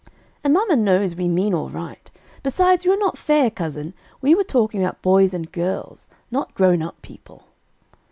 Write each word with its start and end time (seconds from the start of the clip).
"And 0.43 0.51
mamma 0.55 0.75
knows 0.75 1.13
we 1.13 1.27
mean 1.27 1.53
all 1.53 1.69
right. 1.69 2.09
Besides, 2.41 2.85
you 2.85 2.91
are 2.91 2.97
not 2.97 3.19
fair, 3.19 3.51
cousin; 3.51 3.93
we 4.19 4.33
were 4.33 4.43
talking 4.43 4.81
about 4.81 5.03
boys 5.03 5.31
and 5.31 5.51
girls 5.51 6.07
not 6.31 6.55
grown 6.55 6.81
up 6.81 6.99
people." 7.03 7.43